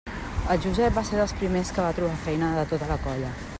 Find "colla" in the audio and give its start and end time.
3.07-3.35